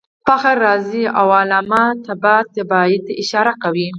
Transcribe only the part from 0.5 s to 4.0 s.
رازي او علامه طباطبايي ته اشاره کوي.